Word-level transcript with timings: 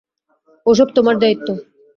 ওসব 0.65 0.87
তোমার 0.95 1.15
দায়িত্ব! 1.19 1.47